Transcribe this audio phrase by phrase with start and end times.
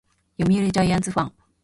[0.39, 1.31] 読売ジャイアンツファン